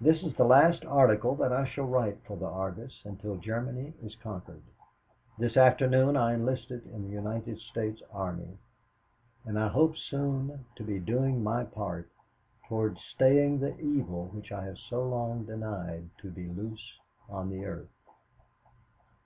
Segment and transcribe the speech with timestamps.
[0.00, 4.16] This is the last article that I shall write for the Argus until Germany is
[4.16, 4.60] conquered.
[5.38, 8.58] This afternoon I enlisted in the United States Army,
[9.44, 12.08] and I hope soon to be doing my part
[12.66, 17.66] toward staying the evil which I have so long denied to be loose on the
[17.66, 17.94] earth."